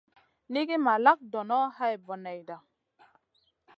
Nigi 0.51 0.77
ma 0.85 0.93
lak 1.05 1.19
donoʼ 1.31 1.67
hay 1.77 1.95
boneyda. 2.05 2.57